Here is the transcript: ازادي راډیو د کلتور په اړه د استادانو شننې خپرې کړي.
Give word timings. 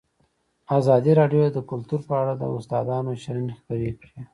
ازادي 0.79 1.11
راډیو 1.19 1.43
د 1.51 1.57
کلتور 1.69 1.99
په 2.09 2.13
اړه 2.21 2.33
د 2.37 2.43
استادانو 2.57 3.11
شننې 3.23 3.53
خپرې 3.59 3.89
کړي. 3.99 4.17